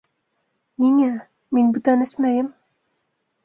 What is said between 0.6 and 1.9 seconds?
—Ниңә, мин